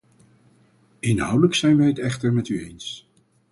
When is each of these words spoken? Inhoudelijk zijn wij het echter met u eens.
Inhoudelijk 0.99 1.53
zijn 1.55 1.77
wij 1.77 1.87
het 1.87 1.99
echter 1.99 2.33
met 2.33 2.47
u 2.49 2.63
eens. 2.63 3.09